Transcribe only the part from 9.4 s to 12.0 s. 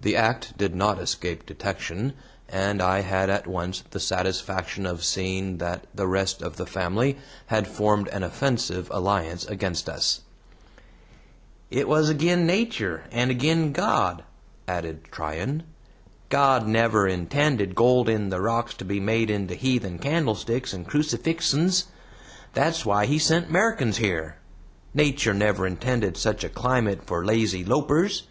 against us. "It